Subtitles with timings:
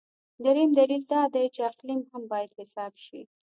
[0.43, 3.21] درېیم دلیل دا دی چې اقلیم هم باید حساب شي.